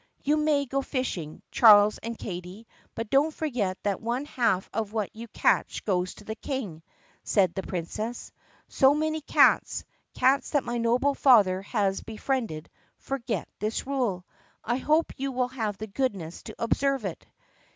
[0.23, 2.65] "You may go fishing, Charles and Katie,
[2.95, 6.81] but don't forget that one half of what you catch goes to the King,"
[7.23, 8.31] said the Princess.
[8.67, 9.83] "So many cats—
[10.15, 12.67] cats that my noble father has be friended—
[13.07, 14.25] forget this rule!
[14.63, 17.23] I hope you will have the goodness to observe it."